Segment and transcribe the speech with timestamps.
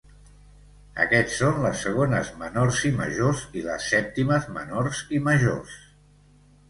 [1.03, 5.77] Aquests són les segones menors i majors i les sèptimes menors i majors.